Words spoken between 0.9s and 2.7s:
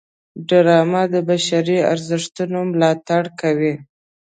د بشري ارزښتونو